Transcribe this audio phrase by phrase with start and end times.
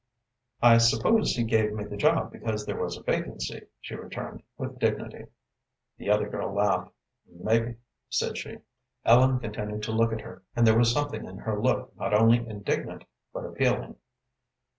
[0.63, 4.79] "I suppose he gave me the job because there was a vacancy," she returned, with
[4.79, 5.25] dignity.
[5.97, 6.89] The other girl laughed.
[7.27, 7.75] "Mebbe,"
[8.09, 8.57] said she.
[9.05, 12.37] Ellen continued to look at her, and there was something in her look not only
[12.39, 13.97] indignant, but appealing.